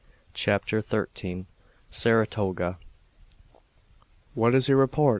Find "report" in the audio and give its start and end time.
4.79-5.09